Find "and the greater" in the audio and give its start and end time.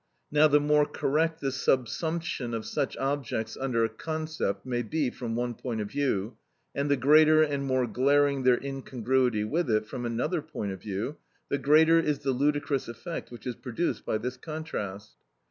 6.73-7.43